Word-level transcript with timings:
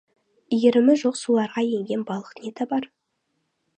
Иірімі 0.55 0.95
жоқ 1.01 1.19
суларға 1.21 1.61
ерген 1.77 2.07
балық 2.11 2.33
не 2.47 2.51
табар? 2.61 2.89